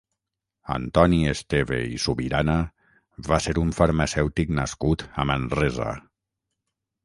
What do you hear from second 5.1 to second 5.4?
a